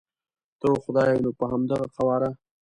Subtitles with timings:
[0.59, 2.29] ته او خدای نو په همدغه قواره.